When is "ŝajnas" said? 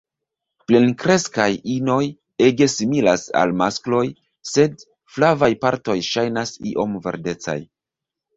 6.09-6.57